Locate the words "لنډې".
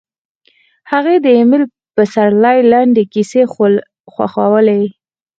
2.71-3.03